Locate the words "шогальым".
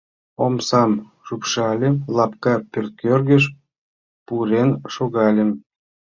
4.93-5.51